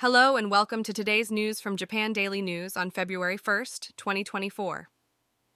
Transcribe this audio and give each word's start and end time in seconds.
Hello 0.00 0.36
and 0.36 0.50
welcome 0.50 0.82
to 0.84 0.94
today's 0.94 1.30
news 1.30 1.60
from 1.60 1.76
Japan 1.76 2.14
Daily 2.14 2.40
News 2.40 2.74
on 2.74 2.90
February 2.90 3.36
1st, 3.36 3.94
2024. 3.98 4.88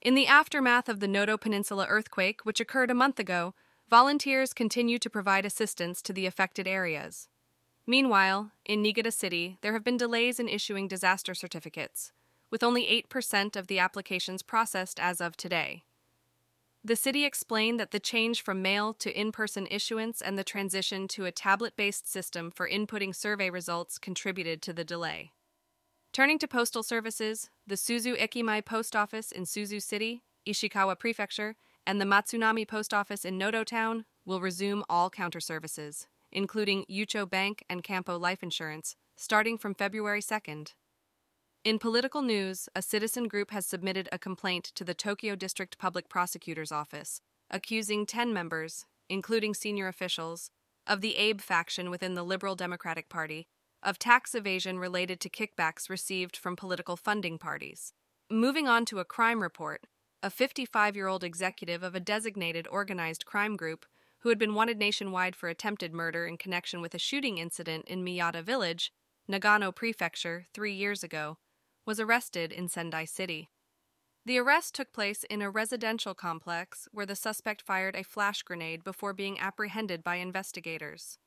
In 0.00 0.14
the 0.14 0.28
aftermath 0.28 0.88
of 0.88 1.00
the 1.00 1.08
Noto 1.08 1.36
Peninsula 1.36 1.86
earthquake, 1.88 2.42
which 2.44 2.60
occurred 2.60 2.88
a 2.88 2.94
month 2.94 3.18
ago, 3.18 3.54
volunteers 3.90 4.54
continue 4.54 4.96
to 5.00 5.10
provide 5.10 5.44
assistance 5.44 6.00
to 6.02 6.12
the 6.12 6.24
affected 6.24 6.68
areas. 6.68 7.28
Meanwhile, 7.84 8.52
in 8.64 8.80
Niigata 8.80 9.10
City, 9.10 9.58
there 9.60 9.72
have 9.72 9.82
been 9.82 9.96
delays 9.96 10.38
in 10.38 10.48
issuing 10.48 10.86
disaster 10.86 11.34
certificates, 11.34 12.12
with 12.48 12.62
only 12.62 13.04
8% 13.10 13.56
of 13.56 13.66
the 13.66 13.80
applications 13.80 14.42
processed 14.42 15.00
as 15.00 15.20
of 15.20 15.36
today. 15.36 15.82
The 16.88 16.96
city 16.96 17.26
explained 17.26 17.78
that 17.78 17.90
the 17.90 18.00
change 18.00 18.40
from 18.40 18.62
mail 18.62 18.94
to 18.94 19.12
in 19.12 19.30
person 19.30 19.68
issuance 19.70 20.22
and 20.22 20.38
the 20.38 20.42
transition 20.42 21.06
to 21.08 21.26
a 21.26 21.30
tablet 21.30 21.76
based 21.76 22.10
system 22.10 22.50
for 22.50 22.66
inputting 22.66 23.14
survey 23.14 23.50
results 23.50 23.98
contributed 23.98 24.62
to 24.62 24.72
the 24.72 24.84
delay. 24.84 25.32
Turning 26.14 26.38
to 26.38 26.48
postal 26.48 26.82
services, 26.82 27.50
the 27.66 27.74
Suzu 27.74 28.18
Ekimae 28.18 28.64
Post 28.64 28.96
Office 28.96 29.30
in 29.30 29.42
Suzu 29.42 29.82
City, 29.82 30.22
Ishikawa 30.46 30.98
Prefecture, 30.98 31.56
and 31.86 32.00
the 32.00 32.06
Matsunami 32.06 32.66
Post 32.66 32.94
Office 32.94 33.26
in 33.26 33.36
Noto 33.36 33.64
Town 33.64 34.06
will 34.24 34.40
resume 34.40 34.82
all 34.88 35.10
counter 35.10 35.40
services, 35.40 36.06
including 36.32 36.86
Yucho 36.90 37.28
Bank 37.28 37.62
and 37.68 37.84
Kampo 37.84 38.18
Life 38.18 38.42
Insurance, 38.42 38.96
starting 39.14 39.58
from 39.58 39.74
February 39.74 40.22
2nd. 40.22 40.72
In 41.68 41.78
political 41.78 42.22
news, 42.22 42.70
a 42.74 42.80
citizen 42.80 43.28
group 43.28 43.50
has 43.50 43.66
submitted 43.66 44.08
a 44.10 44.18
complaint 44.18 44.64
to 44.74 44.84
the 44.84 44.94
Tokyo 44.94 45.36
District 45.36 45.76
Public 45.76 46.08
Prosecutor's 46.08 46.72
Office, 46.72 47.20
accusing 47.50 48.06
10 48.06 48.32
members, 48.32 48.86
including 49.10 49.52
senior 49.52 49.86
officials, 49.86 50.50
of 50.86 51.02
the 51.02 51.18
Abe 51.18 51.42
faction 51.42 51.90
within 51.90 52.14
the 52.14 52.22
Liberal 52.22 52.56
Democratic 52.56 53.10
Party 53.10 53.48
of 53.82 53.98
tax 53.98 54.34
evasion 54.34 54.78
related 54.78 55.20
to 55.20 55.28
kickbacks 55.28 55.90
received 55.90 56.38
from 56.38 56.56
political 56.56 56.96
funding 56.96 57.36
parties. 57.36 57.92
Moving 58.30 58.66
on 58.66 58.86
to 58.86 58.98
a 58.98 59.04
crime 59.04 59.42
report, 59.42 59.82
a 60.22 60.30
55 60.30 60.96
year 60.96 61.06
old 61.06 61.22
executive 61.22 61.82
of 61.82 61.94
a 61.94 62.00
designated 62.00 62.66
organized 62.70 63.26
crime 63.26 63.56
group 63.56 63.84
who 64.20 64.30
had 64.30 64.38
been 64.38 64.54
wanted 64.54 64.78
nationwide 64.78 65.36
for 65.36 65.50
attempted 65.50 65.92
murder 65.92 66.26
in 66.26 66.38
connection 66.38 66.80
with 66.80 66.94
a 66.94 66.98
shooting 66.98 67.36
incident 67.36 67.84
in 67.86 68.02
Miyata 68.02 68.42
Village, 68.42 68.90
Nagano 69.30 69.70
Prefecture, 69.70 70.46
three 70.54 70.72
years 70.72 71.04
ago, 71.04 71.36
was 71.88 71.98
arrested 71.98 72.52
in 72.52 72.68
Sendai 72.68 73.06
City. 73.06 73.48
The 74.26 74.36
arrest 74.36 74.74
took 74.74 74.92
place 74.92 75.24
in 75.24 75.40
a 75.40 75.48
residential 75.48 76.12
complex 76.12 76.86
where 76.92 77.06
the 77.06 77.16
suspect 77.16 77.62
fired 77.62 77.96
a 77.96 78.04
flash 78.04 78.42
grenade 78.42 78.84
before 78.84 79.14
being 79.14 79.40
apprehended 79.40 80.04
by 80.04 80.16
investigators. 80.16 81.18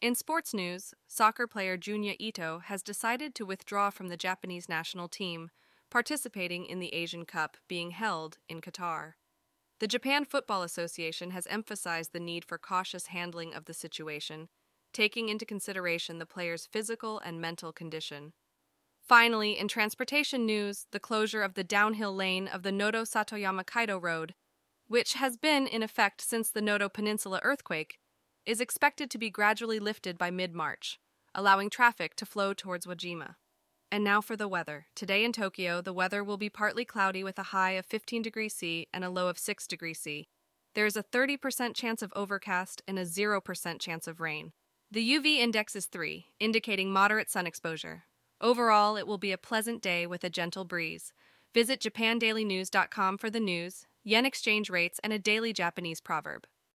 In 0.00 0.14
sports 0.14 0.54
news, 0.54 0.94
soccer 1.08 1.48
player 1.48 1.76
Junya 1.76 2.14
Ito 2.20 2.60
has 2.66 2.84
decided 2.84 3.34
to 3.34 3.44
withdraw 3.44 3.90
from 3.90 4.06
the 4.06 4.16
Japanese 4.16 4.68
national 4.68 5.08
team, 5.08 5.50
participating 5.90 6.66
in 6.66 6.78
the 6.78 6.94
Asian 6.94 7.24
Cup 7.24 7.56
being 7.66 7.90
held 7.90 8.38
in 8.48 8.60
Qatar. 8.60 9.14
The 9.80 9.88
Japan 9.88 10.24
Football 10.24 10.62
Association 10.62 11.32
has 11.32 11.48
emphasized 11.50 12.12
the 12.12 12.20
need 12.20 12.44
for 12.44 12.58
cautious 12.58 13.08
handling 13.08 13.52
of 13.52 13.64
the 13.64 13.74
situation, 13.74 14.50
taking 14.92 15.28
into 15.28 15.44
consideration 15.44 16.20
the 16.20 16.26
player's 16.26 16.64
physical 16.64 17.18
and 17.18 17.40
mental 17.40 17.72
condition. 17.72 18.34
Finally, 19.06 19.56
in 19.56 19.68
transportation 19.68 20.44
news, 20.44 20.86
the 20.90 20.98
closure 20.98 21.42
of 21.42 21.54
the 21.54 21.62
downhill 21.62 22.12
lane 22.12 22.48
of 22.48 22.64
the 22.64 22.72
Noto 22.72 23.02
Satoyama 23.02 23.64
Kaido 23.64 23.98
Road, 23.98 24.34
which 24.88 25.14
has 25.14 25.36
been 25.36 25.68
in 25.68 25.80
effect 25.80 26.20
since 26.20 26.50
the 26.50 26.60
Noto 26.60 26.88
Peninsula 26.88 27.38
earthquake, 27.44 28.00
is 28.44 28.60
expected 28.60 29.08
to 29.10 29.18
be 29.18 29.30
gradually 29.30 29.78
lifted 29.78 30.18
by 30.18 30.32
mid 30.32 30.54
March, 30.54 30.98
allowing 31.36 31.70
traffic 31.70 32.16
to 32.16 32.26
flow 32.26 32.52
towards 32.52 32.84
Wajima. 32.84 33.36
And 33.92 34.02
now 34.02 34.20
for 34.20 34.34
the 34.34 34.48
weather. 34.48 34.86
Today 34.96 35.24
in 35.24 35.32
Tokyo, 35.32 35.80
the 35.80 35.92
weather 35.92 36.24
will 36.24 36.36
be 36.36 36.50
partly 36.50 36.84
cloudy 36.84 37.22
with 37.22 37.38
a 37.38 37.50
high 37.54 37.72
of 37.72 37.86
15 37.86 38.22
degrees 38.22 38.54
C 38.54 38.88
and 38.92 39.04
a 39.04 39.10
low 39.10 39.28
of 39.28 39.38
6 39.38 39.68
degrees 39.68 40.00
C. 40.00 40.26
There 40.74 40.86
is 40.86 40.96
a 40.96 41.04
30% 41.04 41.76
chance 41.76 42.02
of 42.02 42.12
overcast 42.16 42.82
and 42.88 42.98
a 42.98 43.04
0% 43.04 43.80
chance 43.80 44.08
of 44.08 44.20
rain. 44.20 44.50
The 44.90 45.08
UV 45.14 45.36
index 45.36 45.76
is 45.76 45.86
3, 45.86 46.26
indicating 46.40 46.90
moderate 46.90 47.30
sun 47.30 47.46
exposure. 47.46 48.04
Overall, 48.40 48.96
it 48.96 49.06
will 49.06 49.18
be 49.18 49.32
a 49.32 49.38
pleasant 49.38 49.80
day 49.80 50.06
with 50.06 50.22
a 50.22 50.30
gentle 50.30 50.64
breeze. 50.64 51.12
Visit 51.54 51.80
JapanDailyNews.com 51.80 53.16
for 53.16 53.30
the 53.30 53.40
news, 53.40 53.86
yen 54.04 54.26
exchange 54.26 54.68
rates, 54.68 55.00
and 55.02 55.12
a 55.12 55.18
daily 55.18 55.54
Japanese 55.54 56.00
proverb. 56.00 56.46